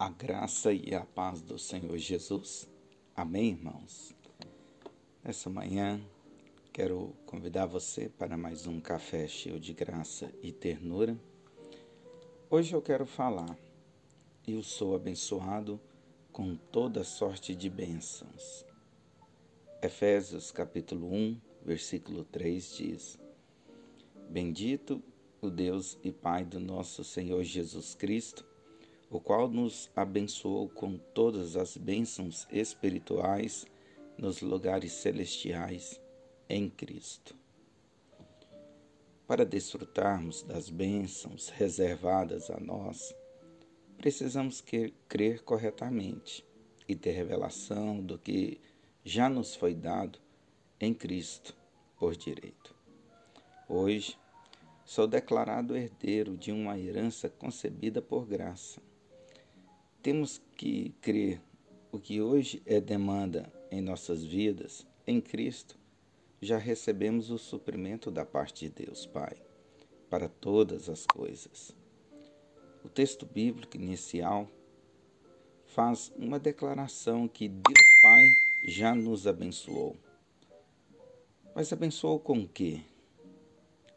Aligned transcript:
A 0.00 0.08
graça 0.08 0.72
e 0.72 0.94
a 0.94 1.04
paz 1.04 1.42
do 1.42 1.58
Senhor 1.58 1.98
Jesus. 1.98 2.66
Amém, 3.14 3.50
irmãos? 3.50 4.16
Nessa 5.22 5.50
manhã, 5.50 6.00
quero 6.72 7.14
convidar 7.26 7.66
você 7.66 8.08
para 8.08 8.34
mais 8.34 8.66
um 8.66 8.80
café 8.80 9.28
cheio 9.28 9.60
de 9.60 9.74
graça 9.74 10.32
e 10.42 10.52
ternura. 10.52 11.20
Hoje 12.48 12.72
eu 12.72 12.80
quero 12.80 13.04
falar. 13.04 13.54
Eu 14.48 14.62
sou 14.62 14.96
abençoado 14.96 15.78
com 16.32 16.56
toda 16.56 17.04
sorte 17.04 17.54
de 17.54 17.68
bênçãos. 17.68 18.64
Efésios 19.82 20.50
capítulo 20.50 21.12
1, 21.12 21.38
versículo 21.62 22.24
3 22.24 22.74
diz: 22.74 23.18
Bendito 24.30 25.02
o 25.42 25.50
Deus 25.50 25.98
e 26.02 26.10
Pai 26.10 26.42
do 26.42 26.58
nosso 26.58 27.04
Senhor 27.04 27.44
Jesus 27.44 27.94
Cristo 27.94 28.48
o 29.10 29.20
qual 29.20 29.48
nos 29.48 29.90
abençoou 29.96 30.68
com 30.68 30.96
todas 30.96 31.56
as 31.56 31.76
bênçãos 31.76 32.46
espirituais 32.48 33.66
nos 34.16 34.40
lugares 34.40 34.92
celestiais 34.92 36.00
em 36.48 36.70
Cristo. 36.70 37.34
Para 39.26 39.44
desfrutarmos 39.44 40.44
das 40.44 40.70
bênçãos 40.70 41.48
reservadas 41.48 42.50
a 42.50 42.60
nós, 42.60 43.12
precisamos 43.98 44.62
crer 45.08 45.42
corretamente 45.42 46.46
e 46.88 46.94
ter 46.94 47.10
revelação 47.10 48.00
do 48.00 48.16
que 48.16 48.60
já 49.04 49.28
nos 49.28 49.56
foi 49.56 49.74
dado 49.74 50.20
em 50.80 50.94
Cristo 50.94 51.56
por 51.98 52.14
direito. 52.14 52.74
Hoje, 53.68 54.16
sou 54.84 55.08
declarado 55.08 55.76
herdeiro 55.76 56.36
de 56.36 56.52
uma 56.52 56.78
herança 56.78 57.28
concebida 57.28 58.00
por 58.00 58.24
graça 58.24 58.80
temos 60.02 60.40
que 60.56 60.94
crer 61.00 61.40
o 61.92 61.98
que 61.98 62.20
hoje 62.20 62.62
é 62.64 62.80
demanda 62.80 63.52
em 63.70 63.80
nossas 63.80 64.24
vidas, 64.24 64.86
em 65.06 65.20
Cristo, 65.20 65.78
já 66.40 66.56
recebemos 66.56 67.30
o 67.30 67.36
suprimento 67.36 68.10
da 68.10 68.24
parte 68.24 68.68
de 68.68 68.84
Deus 68.84 69.04
Pai 69.04 69.36
para 70.08 70.28
todas 70.28 70.88
as 70.88 71.04
coisas. 71.04 71.76
O 72.82 72.88
texto 72.88 73.26
bíblico 73.26 73.76
inicial 73.76 74.48
faz 75.66 76.10
uma 76.16 76.38
declaração 76.38 77.28
que 77.28 77.48
Deus 77.48 78.00
Pai 78.02 78.24
já 78.64 78.94
nos 78.94 79.26
abençoou. 79.26 79.96
Mas 81.54 81.72
abençoou 81.72 82.18
com 82.18 82.46
quê? 82.46 82.80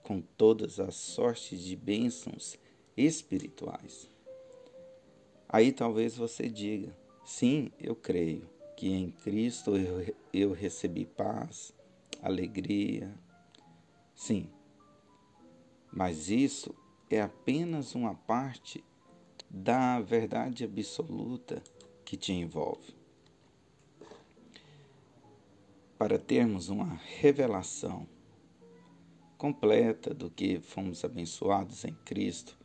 Com 0.01 0.19
todas 0.19 0.79
as 0.79 0.95
sortes 0.95 1.61
de 1.61 1.75
bênçãos 1.75 2.57
espirituais. 2.97 4.12
Aí 5.53 5.71
talvez 5.71 6.17
você 6.17 6.49
diga: 6.49 6.97
sim, 7.23 7.71
eu 7.79 7.95
creio 7.95 8.49
que 8.75 8.91
em 8.91 9.11
Cristo 9.11 9.77
eu, 9.77 10.15
eu 10.33 10.51
recebi 10.51 11.05
paz, 11.05 11.71
alegria. 12.23 13.13
Sim, 14.15 14.49
mas 15.91 16.31
isso 16.31 16.73
é 17.07 17.21
apenas 17.21 17.93
uma 17.93 18.15
parte 18.15 18.83
da 19.47 19.99
verdade 19.99 20.63
absoluta 20.63 21.61
que 22.03 22.17
te 22.17 22.33
envolve. 22.33 22.95
Para 25.99 26.17
termos 26.17 26.69
uma 26.69 26.99
revelação 27.19 28.07
completa 29.37 30.15
do 30.15 30.31
que 30.31 30.59
fomos 30.59 31.05
abençoados 31.05 31.85
em 31.85 31.93
Cristo 31.93 32.57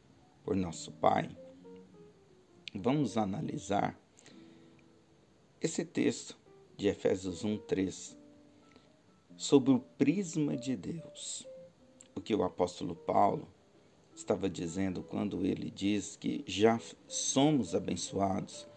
por 0.43 0.57
nosso 0.57 0.91
Pai, 0.93 1.29
Vamos 2.75 3.17
analisar 3.17 3.99
esse 5.59 5.87
texto 5.87 6.37
de 6.77 6.87
Efésios 6.89 7.43
1:3 7.43 8.15
sobre 9.39 9.73
o 9.73 9.81
prisma 9.81 10.55
de 10.55 10.77
Deus. 10.77 11.47
O 12.15 12.21
que 12.21 12.35
o 12.35 12.43
apóstolo 12.45 12.95
Paulo 12.95 13.49
estava 14.15 14.51
dizendo 14.51 15.03
quando 15.03 15.47
ele 15.47 15.71
diz 15.71 16.15
que 16.15 16.45
já 16.47 16.79
somos 17.07 17.75
abençoados 17.75 18.69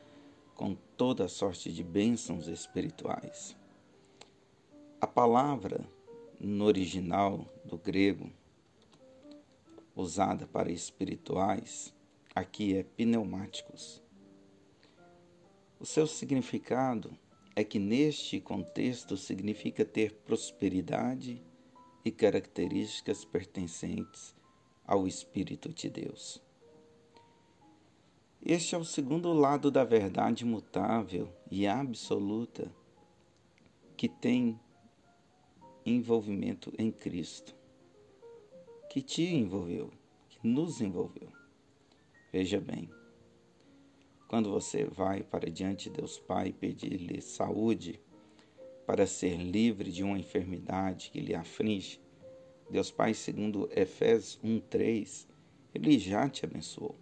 com 0.55 0.73
toda 0.95 1.27
sorte 1.27 1.69
de 1.69 1.83
bênçãos 1.83 2.47
espirituais. 2.47 3.57
A 5.01 5.07
palavra 5.07 5.85
no 6.39 6.63
original 6.63 7.45
do 7.65 7.77
grego 7.77 8.31
usada 9.93 10.47
para 10.47 10.71
espirituais 10.71 11.93
aqui 12.33 12.75
é 12.75 12.83
pneumáticos. 12.83 14.01
O 15.79 15.85
seu 15.85 16.07
significado 16.07 17.17
é 17.55 17.63
que 17.63 17.79
neste 17.79 18.39
contexto 18.39 19.17
significa 19.17 19.83
ter 19.83 20.13
prosperidade 20.25 21.41
e 22.03 22.11
características 22.11 23.25
pertencentes 23.25 24.35
ao 24.85 25.07
Espírito 25.07 25.69
de 25.69 25.89
Deus. 25.89 26.41
Este 28.43 28.73
é 28.73 28.77
o 28.77 28.85
segundo 28.85 29.31
lado 29.33 29.69
da 29.69 29.83
verdade 29.83 30.43
imutável 30.43 31.31
e 31.49 31.67
absoluta 31.67 32.71
que 33.95 34.09
tem 34.09 34.59
envolvimento 35.85 36.73
em 36.77 36.91
Cristo, 36.91 37.55
que 38.89 39.01
te 39.01 39.23
envolveu, 39.23 39.91
que 40.27 40.39
nos 40.47 40.81
envolveu. 40.81 41.40
Veja 42.31 42.61
bem, 42.61 42.89
quando 44.29 44.49
você 44.49 44.85
vai 44.85 45.21
para 45.21 45.51
diante 45.51 45.89
de 45.89 45.97
Deus 45.97 46.17
Pai 46.17 46.53
pedir-lhe 46.53 47.21
saúde 47.21 47.99
para 48.85 49.05
ser 49.05 49.35
livre 49.35 49.91
de 49.91 50.01
uma 50.01 50.17
enfermidade 50.17 51.09
que 51.11 51.19
lhe 51.19 51.35
aflige, 51.35 51.99
Deus 52.69 52.89
Pai, 52.89 53.13
segundo 53.13 53.69
Efésios 53.75 54.39
1:3, 54.41 55.27
ele 55.75 55.99
já 55.99 56.29
te 56.29 56.45
abençoou 56.45 56.95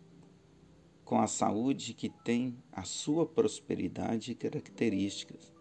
com 1.06 1.19
a 1.19 1.28
saúde 1.28 1.94
que 1.94 2.09
tem 2.09 2.57
a 2.72 2.84
sua 2.84 3.23
prosperidade 3.23 4.31
e 4.31 4.35
características 4.35 5.53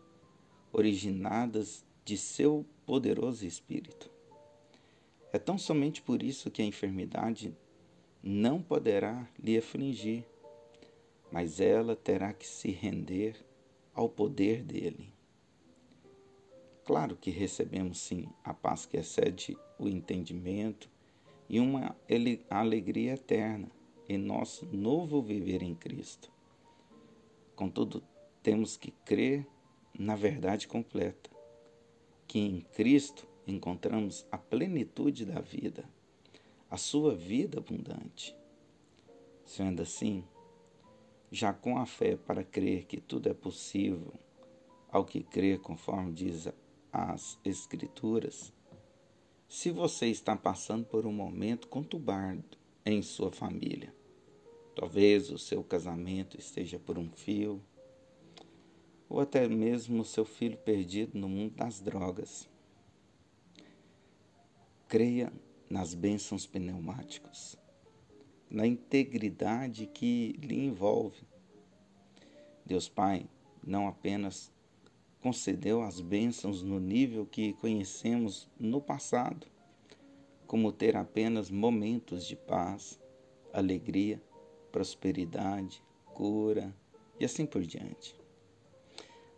originadas 0.72 1.84
de 2.06 2.16
seu 2.16 2.64
poderoso 2.86 3.46
espírito. 3.46 4.10
É 5.30 5.38
tão 5.38 5.58
somente 5.58 6.00
por 6.00 6.22
isso 6.22 6.50
que 6.50 6.62
a 6.62 6.64
enfermidade 6.64 7.54
não 8.22 8.60
poderá 8.60 9.28
lhe 9.38 9.56
afligir, 9.56 10.24
mas 11.30 11.60
ela 11.60 11.94
terá 11.94 12.32
que 12.32 12.46
se 12.46 12.70
render 12.70 13.36
ao 13.94 14.08
poder 14.08 14.62
dele. 14.62 15.12
Claro 16.84 17.16
que 17.16 17.30
recebemos 17.30 17.98
sim 17.98 18.28
a 18.42 18.54
paz 18.54 18.86
que 18.86 18.96
excede 18.96 19.56
o 19.78 19.88
entendimento 19.88 20.90
e 21.48 21.60
uma 21.60 21.94
alegria 22.48 23.14
eterna 23.14 23.70
em 24.08 24.16
nosso 24.16 24.66
novo 24.66 25.20
viver 25.20 25.62
em 25.62 25.74
Cristo. 25.74 26.32
Contudo, 27.54 28.02
temos 28.42 28.76
que 28.76 28.90
crer 29.04 29.46
na 29.98 30.16
verdade 30.16 30.66
completa, 30.66 31.30
que 32.26 32.38
em 32.38 32.60
Cristo 32.72 33.28
encontramos 33.46 34.26
a 34.30 34.38
plenitude 34.38 35.24
da 35.24 35.40
vida 35.40 35.84
a 36.70 36.76
sua 36.76 37.14
vida 37.14 37.58
abundante. 37.58 38.36
Sendo 39.44 39.82
assim, 39.82 40.24
já 41.30 41.52
com 41.52 41.78
a 41.78 41.86
fé 41.86 42.16
para 42.16 42.44
crer 42.44 42.84
que 42.84 43.00
tudo 43.00 43.28
é 43.28 43.34
possível, 43.34 44.12
ao 44.90 45.04
que 45.04 45.22
crer 45.22 45.60
conforme 45.60 46.12
diz 46.12 46.48
as 46.92 47.38
Escrituras, 47.44 48.52
se 49.48 49.70
você 49.70 50.08
está 50.08 50.36
passando 50.36 50.84
por 50.84 51.06
um 51.06 51.12
momento 51.12 51.68
conturbado 51.68 52.44
em 52.84 53.00
sua 53.00 53.32
família, 53.32 53.94
talvez 54.74 55.30
o 55.30 55.38
seu 55.38 55.64
casamento 55.64 56.38
esteja 56.38 56.78
por 56.78 56.98
um 56.98 57.10
fio, 57.10 57.62
ou 59.08 59.20
até 59.20 59.48
mesmo 59.48 60.02
o 60.02 60.04
seu 60.04 60.26
filho 60.26 60.58
perdido 60.58 61.18
no 61.18 61.28
mundo 61.28 61.54
das 61.56 61.80
drogas. 61.80 62.46
Creia 64.86 65.32
nas 65.68 65.92
bênçãos 65.94 66.46
pneumáticas, 66.46 67.58
na 68.50 68.66
integridade 68.66 69.86
que 69.86 70.32
lhe 70.40 70.58
envolve. 70.64 71.26
Deus 72.64 72.88
Pai 72.88 73.28
não 73.62 73.86
apenas 73.86 74.50
concedeu 75.20 75.82
as 75.82 76.00
bênçãos 76.00 76.62
no 76.62 76.80
nível 76.80 77.26
que 77.26 77.52
conhecemos 77.54 78.48
no 78.58 78.80
passado, 78.80 79.46
como 80.46 80.72
ter 80.72 80.96
apenas 80.96 81.50
momentos 81.50 82.26
de 82.26 82.34
paz, 82.34 82.98
alegria, 83.52 84.22
prosperidade, 84.72 85.82
cura 86.14 86.74
e 87.20 87.24
assim 87.24 87.44
por 87.44 87.62
diante. 87.62 88.16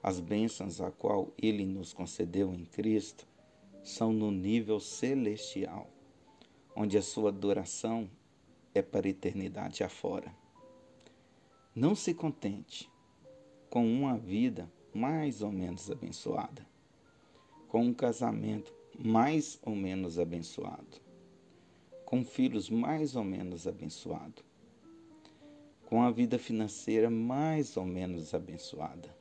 As 0.02 0.20
bênçãos 0.20 0.80
a 0.80 0.90
qual 0.92 1.32
Ele 1.36 1.64
nos 1.64 1.92
concedeu 1.92 2.54
em 2.54 2.64
Cristo 2.64 3.26
são 3.82 4.12
no 4.12 4.30
nível 4.30 4.78
celestial 4.78 5.90
onde 6.80 6.96
a 6.96 7.02
sua 7.02 7.28
adoração 7.28 8.08
é 8.74 8.80
para 8.80 9.06
a 9.06 9.10
eternidade 9.10 9.84
afora. 9.84 10.34
Não 11.74 11.94
se 11.94 12.14
contente 12.14 12.90
com 13.68 13.86
uma 13.86 14.16
vida 14.16 14.66
mais 14.94 15.42
ou 15.42 15.52
menos 15.52 15.90
abençoada, 15.90 16.66
com 17.68 17.84
um 17.84 17.92
casamento 17.92 18.74
mais 18.98 19.60
ou 19.62 19.76
menos 19.76 20.18
abençoado, 20.18 20.96
com 22.06 22.24
filhos 22.24 22.70
mais 22.70 23.14
ou 23.14 23.24
menos 23.24 23.66
abençoados, 23.66 24.42
com 25.84 26.02
a 26.02 26.10
vida 26.10 26.38
financeira 26.38 27.10
mais 27.10 27.76
ou 27.76 27.84
menos 27.84 28.32
abençoada, 28.32 29.14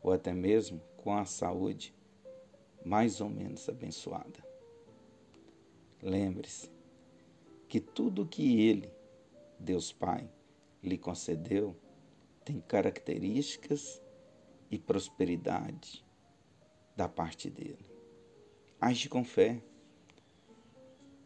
ou 0.00 0.12
até 0.12 0.32
mesmo 0.32 0.80
com 0.98 1.12
a 1.16 1.24
saúde 1.24 1.92
mais 2.84 3.20
ou 3.20 3.28
menos 3.28 3.68
abençoada. 3.68 4.49
Lembre-se 6.02 6.70
que 7.68 7.80
tudo 7.80 8.26
que 8.26 8.62
Ele, 8.62 8.90
Deus 9.58 9.92
Pai, 9.92 10.28
lhe 10.82 10.96
concedeu 10.96 11.76
tem 12.44 12.60
características 12.60 14.02
e 14.70 14.78
prosperidade 14.78 16.04
da 16.96 17.08
parte 17.08 17.50
dele. 17.50 17.84
Age 18.80 19.08
com 19.08 19.22
fé 19.22 19.62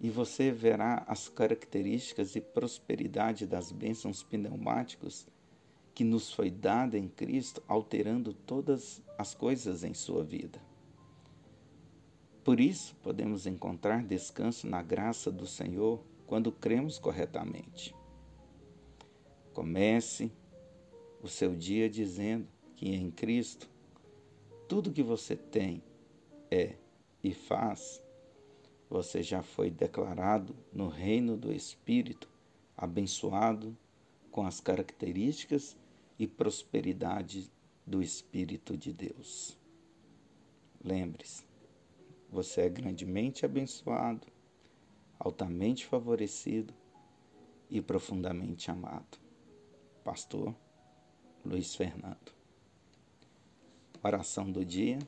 e 0.00 0.10
você 0.10 0.50
verá 0.50 1.04
as 1.06 1.28
características 1.28 2.34
e 2.34 2.40
prosperidade 2.40 3.46
das 3.46 3.70
bênçãos 3.70 4.22
pneumáticos 4.22 5.26
que 5.94 6.02
nos 6.02 6.32
foi 6.32 6.50
dada 6.50 6.98
em 6.98 7.08
Cristo, 7.08 7.62
alterando 7.68 8.34
todas 8.34 9.00
as 9.16 9.34
coisas 9.34 9.84
em 9.84 9.94
sua 9.94 10.24
vida. 10.24 10.60
Por 12.44 12.60
isso, 12.60 12.94
podemos 13.02 13.46
encontrar 13.46 14.04
descanso 14.04 14.66
na 14.66 14.82
graça 14.82 15.32
do 15.32 15.46
Senhor 15.46 16.04
quando 16.26 16.52
cremos 16.52 16.98
corretamente. 16.98 17.94
Comece 19.54 20.30
o 21.22 21.28
seu 21.28 21.56
dia 21.56 21.88
dizendo 21.88 22.46
que 22.76 22.94
em 22.94 23.10
Cristo 23.10 23.66
tudo 24.68 24.92
que 24.92 25.02
você 25.02 25.34
tem 25.34 25.82
é 26.50 26.74
e 27.22 27.32
faz, 27.32 28.02
você 28.90 29.22
já 29.22 29.42
foi 29.42 29.70
declarado 29.70 30.54
no 30.70 30.88
reino 30.88 31.38
do 31.38 31.50
Espírito, 31.50 32.28
abençoado 32.76 33.74
com 34.30 34.46
as 34.46 34.60
características 34.60 35.76
e 36.18 36.26
prosperidade 36.26 37.50
do 37.86 38.02
Espírito 38.02 38.76
de 38.76 38.92
Deus. 38.92 39.58
Lembre-se, 40.84 41.53
você 42.34 42.62
é 42.62 42.68
grandemente 42.68 43.44
abençoado, 43.44 44.26
altamente 45.20 45.86
favorecido 45.86 46.74
e 47.70 47.80
profundamente 47.80 48.72
amado. 48.72 49.18
Pastor 50.02 50.52
Luiz 51.44 51.76
Fernando. 51.76 52.32
Oração 54.02 54.50
do 54.50 54.64
dia. 54.64 54.98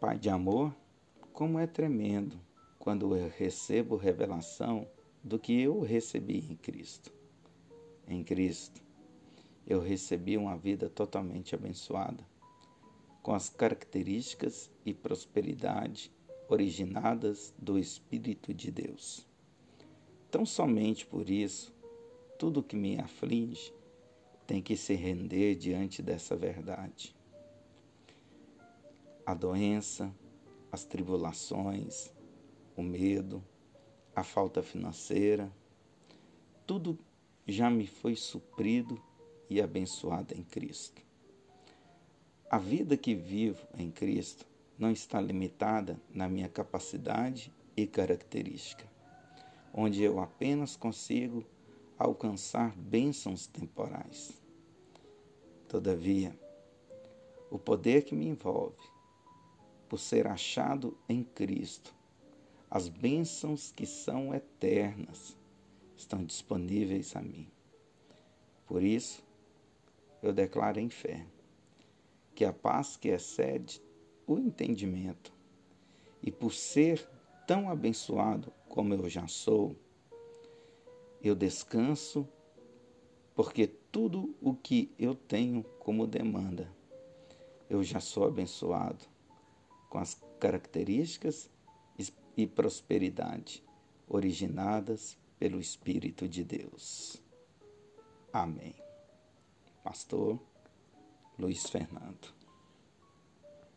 Pai 0.00 0.16
de 0.16 0.30
amor, 0.30 0.72
como 1.32 1.58
é 1.58 1.66
tremendo 1.66 2.40
quando 2.78 3.16
eu 3.16 3.28
recebo 3.36 3.96
revelação 3.96 4.88
do 5.24 5.40
que 5.40 5.60
eu 5.60 5.80
recebi 5.80 6.38
em 6.38 6.56
Cristo. 6.56 7.12
Em 8.06 8.22
Cristo, 8.22 8.80
eu 9.66 9.80
recebi 9.80 10.36
uma 10.36 10.56
vida 10.56 10.88
totalmente 10.88 11.54
abençoada, 11.54 12.24
com 13.22 13.34
as 13.34 13.48
características 13.48 14.70
e 14.84 14.92
prosperidade 14.92 16.12
originadas 16.48 17.54
do 17.56 17.78
Espírito 17.78 18.52
de 18.52 18.70
Deus. 18.70 19.26
Tão 20.30 20.44
somente 20.44 21.06
por 21.06 21.30
isso 21.30 21.72
tudo 22.38 22.62
que 22.62 22.74
me 22.74 22.98
aflige 22.98 23.72
tem 24.46 24.60
que 24.60 24.76
se 24.76 24.94
render 24.94 25.54
diante 25.54 26.02
dessa 26.02 26.36
verdade. 26.36 27.14
A 29.24 29.32
doença, 29.32 30.12
as 30.70 30.84
tribulações, 30.84 32.12
o 32.76 32.82
medo, 32.82 33.42
a 34.14 34.24
falta 34.24 34.62
financeira, 34.62 35.50
tudo 36.66 36.98
já 37.46 37.70
me 37.70 37.86
foi 37.86 38.16
suprido 38.16 39.00
e 39.48 39.60
abençoado 39.60 40.34
em 40.34 40.42
Cristo. 40.42 41.02
A 42.52 42.58
vida 42.58 42.98
que 42.98 43.14
vivo 43.14 43.66
em 43.78 43.90
Cristo 43.90 44.46
não 44.78 44.90
está 44.90 45.18
limitada 45.18 45.98
na 46.12 46.28
minha 46.28 46.50
capacidade 46.50 47.50
e 47.74 47.86
característica, 47.86 48.84
onde 49.72 50.02
eu 50.02 50.20
apenas 50.20 50.76
consigo 50.76 51.46
alcançar 51.98 52.76
bênçãos 52.76 53.46
temporais. 53.46 54.38
Todavia, 55.66 56.38
o 57.50 57.58
poder 57.58 58.04
que 58.04 58.14
me 58.14 58.26
envolve, 58.26 58.76
por 59.88 59.98
ser 59.98 60.26
achado 60.26 60.94
em 61.08 61.24
Cristo, 61.24 61.94
as 62.70 62.86
bênçãos 62.86 63.72
que 63.72 63.86
são 63.86 64.34
eternas 64.34 65.34
estão 65.96 66.22
disponíveis 66.22 67.16
a 67.16 67.22
mim. 67.22 67.48
Por 68.66 68.82
isso, 68.82 69.24
eu 70.22 70.34
declaro 70.34 70.78
em 70.78 70.90
fé 70.90 71.24
que 72.34 72.44
a 72.44 72.52
paz 72.52 72.96
que 72.96 73.08
excede 73.08 73.82
o 74.26 74.38
entendimento, 74.38 75.32
e 76.22 76.30
por 76.30 76.52
ser 76.52 77.08
tão 77.46 77.68
abençoado 77.68 78.52
como 78.68 78.94
eu 78.94 79.08
já 79.08 79.26
sou, 79.26 79.76
eu 81.22 81.34
descanso, 81.34 82.28
porque 83.34 83.66
tudo 83.66 84.34
o 84.40 84.54
que 84.54 84.92
eu 84.98 85.14
tenho 85.14 85.62
como 85.78 86.06
demanda, 86.06 86.72
eu 87.68 87.82
já 87.82 88.00
sou 88.00 88.24
abençoado 88.24 89.04
com 89.88 89.98
as 89.98 90.20
características 90.38 91.50
e 92.36 92.46
prosperidade 92.46 93.62
originadas 94.08 95.18
pelo 95.38 95.60
Espírito 95.60 96.28
de 96.28 96.44
Deus. 96.44 97.22
Amém. 98.32 98.74
Pastor 99.82 100.40
Luiz 101.38 101.68
Fernando. 101.68 102.41